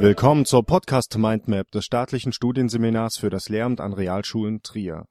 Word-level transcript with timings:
Willkommen 0.00 0.44
zur 0.44 0.64
Podcast 0.64 1.18
Mindmap 1.18 1.72
des 1.72 1.84
staatlichen 1.84 2.32
Studienseminars 2.32 3.16
für 3.18 3.30
das 3.30 3.48
Lehramt 3.48 3.80
an 3.80 3.92
Realschulen 3.92 4.62
Trier. 4.62 5.06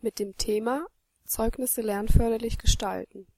Mit 0.00 0.18
dem 0.18 0.36
Thema 0.36 0.86
Zeugnisse 1.24 1.82
lernförderlich 1.82 2.58
gestalten. 2.58 3.28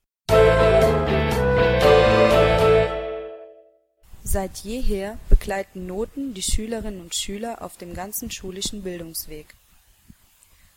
Seit 4.23 4.57
jeher 4.65 5.19
begleiten 5.29 5.87
Noten 5.87 6.33
die 6.33 6.43
Schülerinnen 6.43 7.03
und 7.03 7.15
Schüler 7.15 7.61
auf 7.61 7.77
dem 7.77 7.93
ganzen 7.93 8.31
schulischen 8.31 8.85
Bildungsweg. 8.85 9.55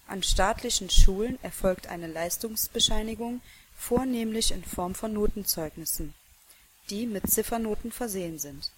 An 0.05 0.21
staatlichen 0.21 0.89
Schulen 0.89 1.39
erfolgt 1.43 1.87
eine 1.87 2.07
Leistungsbescheinigung 2.07 3.39
vornehmlich 3.73 4.51
in 4.51 4.65
Form 4.65 4.95
von 4.95 5.13
Notenzeugnissen, 5.13 6.13
die 6.89 7.05
mit 7.05 7.29
Ziffernoten 7.29 7.91
versehen 7.91 8.39
sind. 8.39 8.71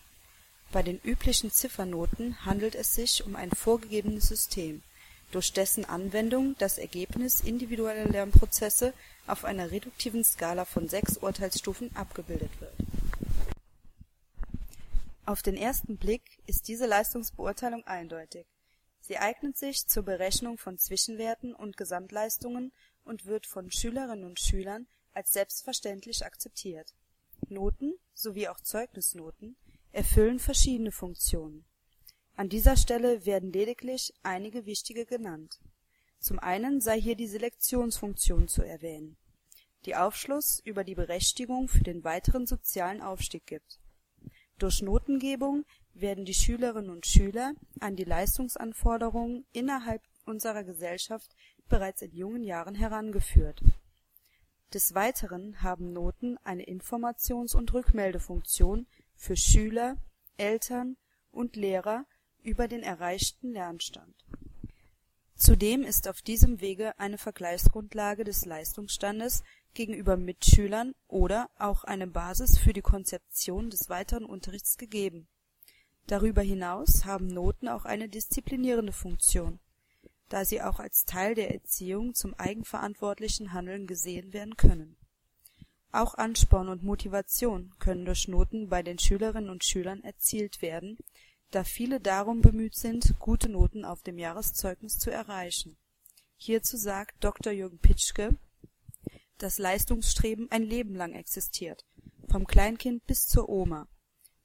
Bei 0.72 0.84
den 0.84 1.00
üblichen 1.04 1.52
Ziffernoten 1.52 2.46
handelt 2.46 2.76
es 2.76 2.96
sich 2.96 3.26
um 3.26 3.36
ein 3.36 3.52
vorgegebenes 3.52 4.28
System, 4.28 4.82
durch 5.32 5.54
dessen 5.54 5.86
Anwendung 5.86 6.56
das 6.58 6.78
Ergebnis 6.78 7.42
individueller 7.42 8.06
Lernprozesse 8.06 8.94
auf 9.28 9.46
einer 9.46 9.72
reduktiven 9.72 10.24
Skala 10.24 10.66
von 10.66 10.90
sechs 10.90 11.18
Urteilsstufen 11.18 11.96
abgebildet 11.96 12.52
wird. 12.60 12.74
Auf 15.26 15.42
den 15.42 15.56
ersten 15.56 15.98
Blick 15.98 16.40
ist 16.48 16.68
diese 16.68 16.86
Leistungsbeurteilung 16.86 17.86
eindeutig. 17.86 18.46
Sie 19.00 19.18
eignet 19.18 19.58
sich 19.58 19.88
zur 19.88 20.04
Berechnung 20.04 20.58
von 20.58 20.78
Zwischenwerten 20.78 21.56
und 21.56 21.78
Gesamtleistungen 21.78 22.72
und 23.04 23.26
wird 23.26 23.46
von 23.46 23.72
Schülerinnen 23.72 24.26
und 24.26 24.40
Schülern 24.40 24.88
als 25.14 25.32
selbstverständlich 25.34 26.26
akzeptiert. 26.26 26.94
Noten 27.50 27.94
sowie 28.14 28.48
auch 28.48 28.60
Zeugnisnoten 28.60 29.56
erfüllen 29.92 30.40
verschiedene 30.40 30.92
Funktionen. 30.92 31.66
An 32.36 32.50
dieser 32.50 32.78
Stelle 32.78 33.26
werden 33.26 33.52
lediglich 33.52 34.14
einige 34.24 34.66
wichtige 34.66 35.06
genannt. 35.06 35.60
Zum 36.20 36.40
einen 36.40 36.82
sei 36.82 37.00
hier 37.00 37.16
die 37.16 37.28
Selektionsfunktion 37.28 38.48
zu 38.48 38.62
erwähnen, 38.62 39.18
die 39.86 39.96
Aufschluss 39.96 40.60
über 40.64 40.84
die 40.84 40.96
Berechtigung 40.96 41.68
für 41.68 41.84
den 41.84 42.04
weiteren 42.04 42.46
sozialen 42.46 43.02
Aufstieg 43.02 43.46
gibt. 43.46 43.80
Durch 44.58 44.82
Notengebung 44.82 45.66
werden 45.94 46.24
die 46.24 46.34
Schülerinnen 46.34 46.92
und 46.92 47.06
Schüler 47.06 47.54
an 47.80 47.96
die 47.96 48.04
Leistungsanforderungen 48.04 49.46
innerhalb 49.52 50.02
unserer 50.26 50.64
Gesellschaft 50.64 51.36
bereits 51.68 52.02
in 52.02 52.14
jungen 52.14 52.44
Jahren 52.44 52.76
herangeführt. 52.76 53.62
Des 54.74 54.96
Weiteren 54.96 55.62
haben 55.62 55.92
Noten 55.92 56.38
eine 56.46 56.64
Informations 56.64 57.56
und 57.56 57.74
Rückmeldefunktion 57.74 58.88
für 59.16 59.36
Schüler, 59.36 59.98
Eltern 60.38 60.96
und 61.30 61.58
Lehrer 61.58 62.06
über 62.42 62.70
den 62.70 62.82
erreichten 62.82 63.52
Lernstand. 63.52 64.16
Zudem 65.36 65.84
ist 65.84 66.08
auf 66.08 66.22
diesem 66.22 66.62
Wege 66.62 66.98
eine 67.00 67.18
Vergleichsgrundlage 67.18 68.24
des 68.24 68.46
Leistungsstandes 68.46 69.44
gegenüber 69.74 70.16
Mitschülern 70.16 70.96
oder 71.08 71.50
auch 71.58 71.84
eine 71.84 72.08
Basis 72.08 72.58
für 72.58 72.72
die 72.72 72.82
Konzeption 72.82 73.70
des 73.70 73.90
weiteren 73.90 74.24
Unterrichts 74.24 74.78
gegeben. 74.78 75.28
Darüber 76.08 76.44
hinaus 76.44 77.04
haben 77.04 77.28
Noten 77.28 77.68
auch 77.68 77.84
eine 77.84 78.08
disziplinierende 78.08 78.94
Funktion 78.94 79.60
da 80.32 80.46
sie 80.46 80.62
auch 80.62 80.80
als 80.80 81.04
Teil 81.04 81.36
der 81.36 81.54
Erziehung 81.54 82.14
zum 82.14 82.34
eigenverantwortlichen 82.36 83.52
Handeln 83.52 83.86
gesehen 83.86 84.32
werden 84.32 84.56
können. 84.56 84.96
Auch 85.92 86.16
Ansporn 86.16 86.70
und 86.70 86.84
Motivation 86.84 87.74
können 87.80 88.06
durch 88.06 88.30
Noten 88.30 88.70
bei 88.70 88.82
den 88.82 88.98
Schülerinnen 88.98 89.50
und 89.50 89.66
Schülern 89.66 90.02
erzielt 90.06 90.62
werden, 90.62 90.98
da 91.52 91.66
viele 91.66 92.00
darum 92.00 92.40
bemüht 92.40 92.76
sind, 92.76 93.20
gute 93.20 93.50
Noten 93.50 93.84
auf 93.84 94.04
dem 94.04 94.18
Jahreszeugnis 94.18 94.98
zu 94.98 95.12
erreichen. 95.12 95.76
Hierzu 96.38 96.78
sagt 96.78 97.22
Dr. 97.22 97.52
Jürgen 97.52 97.80
Pitschke, 97.80 98.38
dass 99.38 99.58
Leistungsstreben 99.58 100.50
ein 100.50 100.64
Leben 100.64 100.96
lang 100.96 101.12
existiert, 101.12 101.86
vom 102.30 102.48
Kleinkind 102.48 103.06
bis 103.06 103.28
zur 103.28 103.50
Oma. 103.50 103.90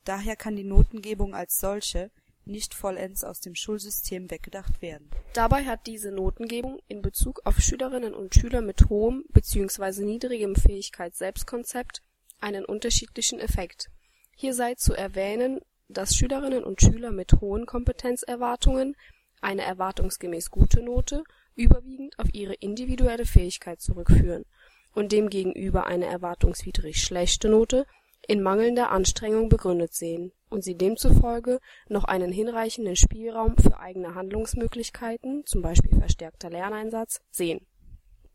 Daher 0.02 0.34
kann 0.34 0.56
die 0.56 0.64
Notengebung 0.64 1.32
als 1.32 1.58
solche 1.58 2.10
nicht 2.46 2.74
vollends 2.74 3.24
aus 3.24 3.40
dem 3.40 3.54
Schulsystem 3.54 4.30
weggedacht 4.30 4.80
werden. 4.80 5.10
Dabei 5.34 5.64
hat 5.64 5.86
diese 5.86 6.12
Notengebung 6.12 6.78
in 6.88 7.02
Bezug 7.02 7.40
auf 7.44 7.58
Schülerinnen 7.58 8.14
und 8.14 8.34
Schüler 8.34 8.62
mit 8.62 8.88
hohem 8.88 9.24
bzw. 9.30 10.04
niedrigem 10.04 10.54
Fähigkeits-Selbstkonzept 10.54 12.02
einen 12.40 12.64
unterschiedlichen 12.64 13.40
Effekt. 13.40 13.90
Hier 14.34 14.54
sei 14.54 14.74
zu 14.74 14.94
erwähnen, 14.94 15.60
dass 15.88 16.14
Schülerinnen 16.14 16.64
und 16.64 16.80
Schüler 16.80 17.10
mit 17.10 17.32
hohen 17.40 17.66
Kompetenzerwartungen 17.66 18.96
eine 19.40 19.62
erwartungsgemäß 19.62 20.50
gute 20.50 20.82
Note 20.82 21.24
überwiegend 21.54 22.18
auf 22.18 22.32
ihre 22.32 22.54
individuelle 22.54 23.26
Fähigkeit 23.26 23.80
zurückführen 23.80 24.44
und 24.92 25.12
demgegenüber 25.12 25.86
eine 25.86 26.06
erwartungswidrig 26.06 27.02
schlechte 27.02 27.48
Note 27.48 27.86
in 28.28 28.42
mangelnder 28.42 28.90
Anstrengung 28.90 29.48
begründet 29.48 29.94
sehen 29.94 30.32
und 30.48 30.64
sie 30.64 30.76
demzufolge 30.76 31.60
noch 31.88 32.04
einen 32.04 32.32
hinreichenden 32.32 32.96
Spielraum 32.96 33.56
für 33.56 33.78
eigene 33.78 34.14
Handlungsmöglichkeiten 34.14 35.46
zum 35.46 35.62
Beispiel 35.62 35.98
verstärkter 35.98 36.50
Lerneinsatz) 36.50 37.20
sehen. 37.30 37.66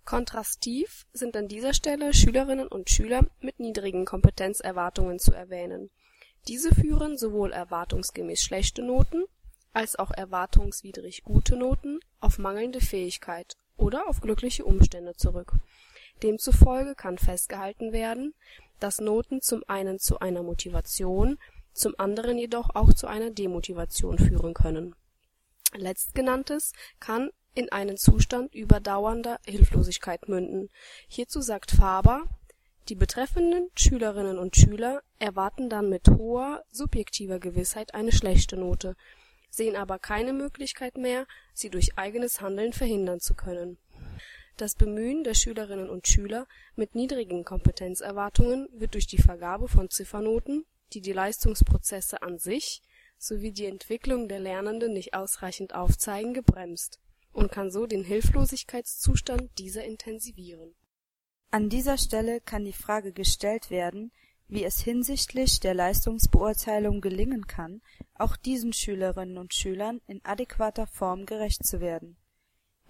Kontrastiv 0.05 1.05
sind 1.13 1.37
an 1.37 1.47
dieser 1.47 1.73
Stelle 1.73 2.13
Schülerinnen 2.13 2.67
und 2.67 2.89
Schüler 2.89 3.27
mit 3.39 3.59
niedrigen 3.59 4.05
Kompetenzerwartungen 4.05 5.19
zu 5.19 5.33
erwähnen. 5.33 5.91
Diese 6.47 6.73
führen 6.73 7.17
sowohl 7.17 7.51
erwartungsgemäß 7.51 8.41
schlechte 8.41 8.81
Noten 8.81 9.25
als 9.73 9.97
auch 9.97 10.11
erwartungswidrig 10.11 11.23
gute 11.23 11.55
Noten 11.55 11.99
auf 12.19 12.39
mangelnde 12.39 12.81
Fähigkeit 12.81 13.55
oder 13.77 14.07
auf 14.07 14.21
glückliche 14.21 14.65
Umstände 14.65 15.13
zurück. 15.13 15.53
Demzufolge 16.23 16.95
kann 16.95 17.17
festgehalten 17.17 17.93
werden, 17.93 18.33
dass 18.81 18.99
Noten 18.99 19.41
zum 19.41 19.63
einen 19.67 19.99
zu 19.99 20.19
einer 20.19 20.43
Motivation 20.43 21.37
zum 21.73 21.93
anderen 21.97 22.37
jedoch 22.37 22.75
auch 22.75 22.93
zu 22.93 23.07
einer 23.07 23.31
Demotivation 23.31 24.17
führen 24.17 24.53
können. 24.53 24.93
Letztgenanntes 25.73 26.73
kann 26.99 27.29
in 27.53 27.71
einen 27.71 27.97
Zustand 27.97 28.53
überdauernder 28.53 29.39
Hilflosigkeit 29.45 30.27
münden. 30.27 30.69
Hierzu 31.07 31.41
sagt 31.41 31.71
Faber, 31.71 32.23
die 32.89 32.95
betreffenden 32.95 33.69
Schülerinnen 33.75 34.37
und 34.37 34.55
Schüler 34.55 35.01
erwarten 35.19 35.69
dann 35.69 35.89
mit 35.89 36.09
hoher 36.09 36.63
subjektiver 36.71 37.39
Gewissheit 37.39 37.93
eine 37.93 38.11
schlechte 38.11 38.57
Note, 38.57 38.95
sehen 39.49 39.75
aber 39.75 39.99
keine 39.99 40.33
Möglichkeit 40.33 40.97
mehr, 40.97 41.27
sie 41.53 41.69
durch 41.69 41.97
eigenes 41.97 42.41
Handeln 42.41 42.73
verhindern 42.73 43.19
zu 43.19 43.33
können. 43.33 43.77
Das 44.57 44.75
Bemühen 44.75 45.23
der 45.23 45.33
Schülerinnen 45.33 45.89
und 45.89 46.07
Schüler 46.07 46.47
mit 46.75 46.95
niedrigen 46.95 47.43
Kompetenzerwartungen 47.43 48.67
wird 48.73 48.93
durch 48.93 49.07
die 49.07 49.21
Vergabe 49.21 49.67
von 49.67 49.89
Ziffernoten 49.89 50.65
die 50.93 51.01
die 51.01 51.13
Leistungsprozesse 51.13 52.21
an 52.21 52.37
sich 52.37 52.81
sowie 53.17 53.51
die 53.51 53.65
Entwicklung 53.65 54.27
der 54.27 54.39
Lernenden 54.39 54.93
nicht 54.93 55.13
ausreichend 55.13 55.75
aufzeigen, 55.75 56.33
gebremst 56.33 56.99
und 57.31 57.51
kann 57.51 57.71
so 57.71 57.85
den 57.85 58.03
Hilflosigkeitszustand 58.03 59.57
dieser 59.57 59.85
intensivieren. 59.85 60.73
An 61.51 61.69
dieser 61.69 61.97
Stelle 61.97 62.41
kann 62.41 62.65
die 62.65 62.73
Frage 62.73 63.13
gestellt 63.13 63.69
werden, 63.69 64.11
wie 64.47 64.63
es 64.63 64.81
hinsichtlich 64.81 65.59
der 65.59 65.73
Leistungsbeurteilung 65.73 66.99
gelingen 66.99 67.47
kann, 67.47 67.81
auch 68.15 68.35
diesen 68.35 68.73
Schülerinnen 68.73 69.37
und 69.37 69.53
Schülern 69.53 70.01
in 70.07 70.23
adäquater 70.25 70.87
Form 70.87 71.25
gerecht 71.25 71.65
zu 71.65 71.79
werden 71.79 72.17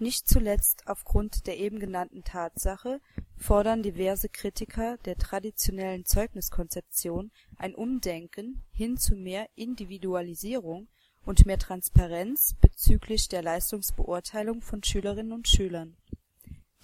nicht 0.02 0.28
zuletzt 0.28 0.86
aufgrund 0.86 1.46
der 1.46 1.58
eben 1.58 1.78
genannten 1.78 2.24
Tatsache 2.24 3.00
fordern 3.36 3.82
diverse 3.82 4.28
Kritiker 4.28 4.98
der 4.98 5.16
traditionellen 5.16 6.04
Zeugniskonzeption 6.04 7.30
ein 7.56 7.74
Umdenken 7.74 8.62
hin 8.72 8.96
zu 8.98 9.14
mehr 9.14 9.48
Individualisierung 9.54 10.88
und 11.24 11.46
mehr 11.46 11.58
Transparenz 11.58 12.54
bezüglich 12.60 13.28
der 13.28 13.42
Leistungsbeurteilung 13.42 14.60
von 14.60 14.82
Schülerinnen 14.82 15.32
und 15.32 15.48
Schülern. 15.48 15.96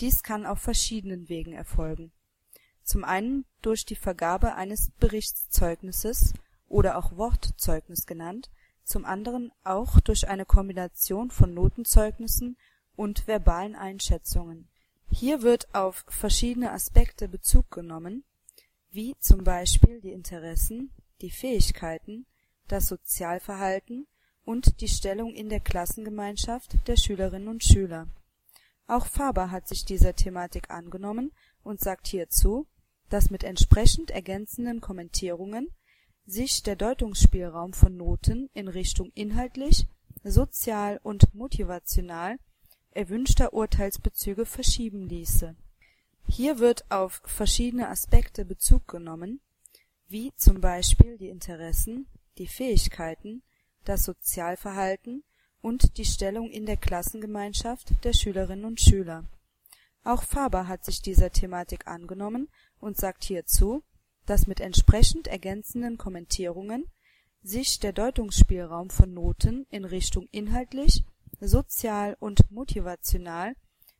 Dies 0.00 0.22
kann 0.22 0.46
auf 0.46 0.60
verschiedenen 0.60 1.28
Wegen 1.28 1.52
erfolgen. 1.52 2.12
Zum 2.84 3.04
einen 3.04 3.44
durch 3.62 3.84
die 3.84 3.96
Vergabe 3.96 4.54
eines 4.54 4.92
Berichtszeugnisses 5.00 6.34
oder 6.68 6.96
auch 6.96 7.16
Wortzeugnis 7.16 8.06
genannt, 8.06 8.50
zum 8.84 9.04
anderen 9.04 9.52
auch 9.64 10.00
durch 10.00 10.28
eine 10.28 10.46
Kombination 10.46 11.30
von 11.30 11.52
Notenzeugnissen 11.52 12.56
und 12.98 13.26
verbalen 13.28 13.76
Einschätzungen. 13.76 14.68
Hier 15.10 15.42
wird 15.42 15.72
auf 15.74 16.04
verschiedene 16.08 16.72
Aspekte 16.72 17.28
Bezug 17.28 17.70
genommen, 17.70 18.24
wie 18.90 19.14
zum 19.20 19.44
Beispiel 19.44 20.00
die 20.00 20.12
Interessen, 20.12 20.90
die 21.20 21.30
Fähigkeiten, 21.30 22.26
das 22.66 22.88
Sozialverhalten 22.88 24.06
und 24.44 24.80
die 24.80 24.88
Stellung 24.88 25.32
in 25.32 25.48
der 25.48 25.60
Klassengemeinschaft 25.60 26.76
der 26.88 26.96
Schülerinnen 26.96 27.48
und 27.48 27.62
Schüler. 27.62 28.08
Auch 28.86 29.06
Faber 29.06 29.50
hat 29.50 29.68
sich 29.68 29.84
dieser 29.84 30.16
Thematik 30.16 30.70
angenommen 30.70 31.32
und 31.62 31.80
sagt 31.80 32.08
hierzu 32.08 32.66
dass 33.08 33.30
mit 33.30 33.44
entsprechend 33.44 34.10
ergänzenden 34.10 34.80
Kommentierungen 34.80 35.68
sich 36.26 36.62
der 36.62 36.76
Deutungsspielraum 36.76 37.72
von 37.72 37.96
Noten 37.96 38.50
in 38.52 38.68
Richtung 38.68 39.10
inhaltlich, 39.14 39.86
sozial 40.24 41.00
und 41.02 41.34
motivational 41.34 42.38
erwünschter 42.90 43.52
Urteilsbezüge 43.52 44.46
verschieben 44.46 45.08
ließe. 45.08 45.54
Hier 46.26 46.58
wird 46.58 46.90
auf 46.90 47.22
verschiedene 47.24 47.88
Aspekte 47.88 48.44
Bezug 48.44 48.86
genommen, 48.88 49.40
wie 50.08 50.32
zum 50.36 50.60
Beispiel 50.60 51.18
die 51.18 51.28
Interessen, 51.28 52.06
die 52.38 52.46
Fähigkeiten, 52.46 53.42
das 53.84 54.04
Sozialverhalten 54.04 55.24
und 55.60 55.96
die 55.98 56.04
Stellung 56.04 56.50
in 56.50 56.66
der 56.66 56.76
Klassengemeinschaft 56.76 58.04
der 58.04 58.12
Schülerinnen 58.12 58.64
und 58.64 58.80
Schüler. 58.80 59.24
Auch 60.04 60.22
Faber 60.22 60.68
hat 60.68 60.84
sich 60.84 61.02
dieser 61.02 61.30
Thematik 61.30 61.86
angenommen 61.86 62.48
und 62.80 62.96
sagt 62.96 63.24
hierzu, 63.24 63.82
dass 64.26 64.46
mit 64.46 64.60
entsprechend 64.60 65.26
ergänzenden 65.26 65.98
Kommentierungen 65.98 66.86
sich 67.42 67.78
der 67.80 67.92
Deutungsspielraum 67.92 68.90
von 68.90 69.14
Noten 69.14 69.66
in 69.70 69.84
Richtung 69.84 70.28
inhaltlich, 70.30 71.04
sozial 71.40 72.16
und 72.18 72.50
motivational 72.50 73.54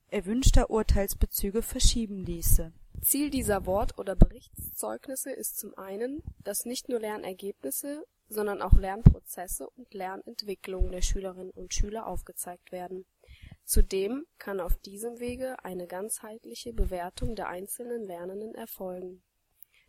erwünschter 0.09 0.71
Urteilsbezüge 0.71 1.63
verschieben 1.63 2.25
ließe. 2.25 2.73
Ziel 3.03 3.31
dieser 3.31 3.67
Wort 3.67 3.99
oder 3.99 4.17
Berichtszeugnisse 4.17 5.31
ist 5.31 5.59
zum 5.59 5.77
einen, 5.79 6.23
dass 6.43 6.65
nicht 6.65 6.89
nur 6.89 6.99
Lernergebnisse, 6.99 8.05
sondern 8.29 8.61
auch 8.61 8.73
Lernprozesse 8.73 9.69
und 9.71 9.95
Lernentwicklung 9.95 10.91
der 10.91 11.03
Schülerinnen 11.03 11.51
und 11.51 11.73
Schüler 11.73 12.07
aufgezeigt 12.07 12.73
werden. 12.73 13.07
Zudem 13.65 14.27
kann 14.39 14.61
auf 14.61 14.77
diesem 14.77 15.21
Wege 15.21 15.63
eine 15.63 15.87
ganzheitliche 15.87 16.73
Bewertung 16.73 17.37
der 17.37 17.49
einzelnen 17.49 18.03
Lernenden 18.03 18.55
erfolgen. 18.55 19.23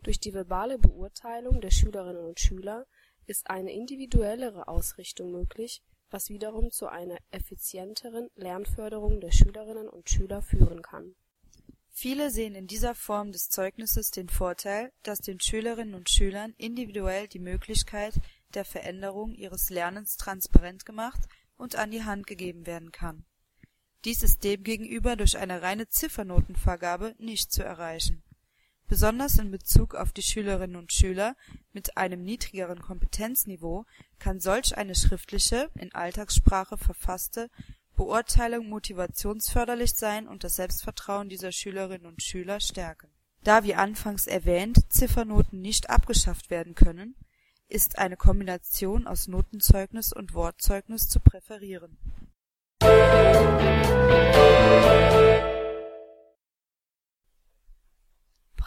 Durch 0.04 0.19
die 0.19 0.34
verbale 0.34 0.78
Beurteilung 0.78 1.62
der 1.62 1.72
Schülerinnen 1.72 2.24
und 2.25 2.40
Schüler 2.40 2.86
ist 3.25 3.50
eine 3.50 3.74
individuellere 3.74 4.68
Ausrichtung 4.68 5.31
möglich, 5.31 5.81
was 6.11 6.29
wiederum 6.29 6.71
zu 6.71 6.88
einer 6.88 7.17
effizienteren 7.31 8.29
Lernförderung 8.35 9.19
der 9.19 9.31
Schülerinnen 9.31 9.88
und 9.88 10.09
Schüler 10.09 10.41
führen 10.41 10.81
kann. 10.81 11.15
Viele 11.89 12.31
sehen 12.31 12.56
in 12.56 12.67
dieser 12.67 12.95
Form 12.95 13.31
des 13.31 13.50
Zeugnisses 13.50 14.11
den 14.11 14.29
Vorteil, 14.29 14.91
dass 15.03 15.19
den 15.19 15.39
Schülerinnen 15.39 15.95
und 15.95 16.09
Schülern 16.09 16.53
individuell 16.57 17.27
die 17.27 17.39
Möglichkeit 17.39 18.13
der 18.53 18.65
Veränderung 18.65 19.33
ihres 19.33 19.69
Lernens 19.69 20.15
transparent 20.15 20.85
gemacht 20.85 21.21
und 21.57 21.75
an 21.75 21.91
die 21.91 22.03
Hand 22.03 22.25
gegeben 22.25 22.65
werden 22.65 22.91
kann. 22.91 23.25
Dies 24.06 24.23
ist 24.23 24.44
demgegenüber 24.44 25.17
durch 25.17 25.38
eine 25.38 25.61
reine 25.61 25.89
Ziffernotenvergabe 25.89 27.15
nicht 27.17 27.51
zu 27.51 27.63
erreichen 27.63 28.23
Besonders 28.89 29.38
in 29.38 29.51
Bezug 29.51 29.94
auf 29.94 30.13
die 30.13 30.24
Schülerinnen 30.24 30.75
und 30.75 30.91
Schüler 30.91 31.36
mit 31.74 31.95
einem 31.95 32.24
niedrigeren 32.24 32.81
Kompetenzniveau 32.81 33.86
kann 34.18 34.39
solch 34.39 34.75
eine 34.75 34.95
schriftliche, 34.95 35.69
in 35.75 35.94
Alltagssprache 35.94 36.75
verfasste 36.75 37.51
Beurteilung 37.95 38.68
motivationsförderlich 38.68 39.94
sein 39.94 40.27
und 40.27 40.44
das 40.44 40.56
Selbstvertrauen 40.56 41.30
dieser 41.30 41.51
Schülerinnen 41.51 42.07
und 42.07 42.24
Schüler 42.24 42.59
stärken. 42.59 43.09
Da 43.44 43.63
wie 43.63 43.75
anfangs 43.75 44.25
erwähnt 44.25 44.80
Ziffernoten 44.92 45.62
nicht 45.62 45.92
abgeschafft 45.92 46.50
werden 46.50 46.74
können, 46.74 47.13
ist 47.68 48.00
eine 48.00 48.18
Kombination 48.18 49.06
aus 49.06 49.27
Notenzeugnis 49.27 50.13
und 50.13 50.33
Wortzeugnis 50.33 51.07
zu 51.07 51.19
präferieren 51.19 51.95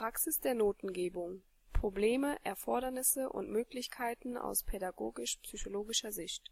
Praxis 0.02 0.40
der 0.40 0.54
Notengebung: 0.54 1.44
Probleme, 1.72 2.37
Erfordernisse 2.43 3.28
und 3.28 3.50
Möglichkeiten 3.50 4.37
aus 4.37 4.64
pädagogisch-psychologischer 4.64 6.10
Sicht. 6.10 6.43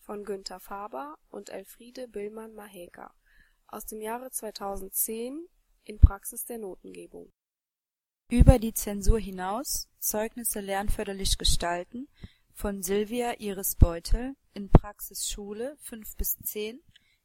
Von 0.00 0.24
Günter 0.24 0.58
Faber 0.58 1.16
und 1.30 1.48
Elfriede 1.48 2.08
Billmann-Maheker 2.08 3.14
aus 3.68 3.86
dem 3.86 4.00
Jahre 4.00 4.32
2010 4.32 5.46
in 5.84 6.00
Praxis 6.00 6.44
der 6.44 6.58
Notengebung. 6.58 7.30
Über 8.32 8.58
die 8.58 8.74
Zensur 8.74 9.20
hinaus 9.20 9.88
Zeugnisse 10.00 10.58
lernförderlich 10.58 11.38
gestalten 11.38 12.08
von 12.52 12.82
Silvia 12.82 13.38
Iris 13.38 13.76
Beutel 13.76 14.34
in 14.54 14.70
Praxis 14.70 15.28
Schule 15.28 15.76
5-10, 15.84 16.80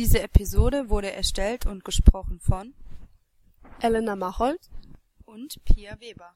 Diese 0.00 0.22
Episode 0.22 0.88
wurde 0.88 1.12
erstellt 1.12 1.66
und 1.66 1.84
gesprochen 1.84 2.40
von 2.40 2.72
Elena 3.82 4.16
Machold 4.16 4.70
und 5.26 5.62
Pia 5.66 6.00
Weber. 6.00 6.32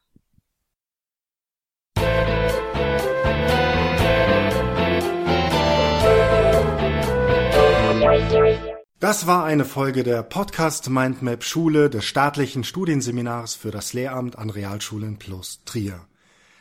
Das 9.00 9.26
war 9.26 9.46
eine 9.46 9.64
Folge 9.64 10.02
der 10.02 10.22
Podcast 10.22 10.90
Mindmap 10.90 11.42
Schule 11.42 11.88
des 11.88 12.04
staatlichen 12.04 12.64
Studienseminars 12.64 13.54
für 13.54 13.70
das 13.70 13.94
Lehramt 13.94 14.36
an 14.36 14.50
Realschulen 14.50 15.18
plus 15.18 15.64
Trier. 15.64 16.06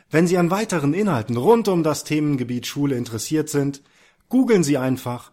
Wenn 0.10 0.26
Sie 0.26 0.38
an 0.38 0.52
weiteren 0.52 0.94
Inhalten 0.94 1.36
rund 1.36 1.68
um 1.68 1.84
das 1.84 2.06
Themengebiet 2.06 2.66
Schule 2.66 2.96
interessiert 2.96 3.50
sind, 3.50 3.82
googeln 4.30 4.64
Sie 4.64 4.78
einfach 4.78 5.33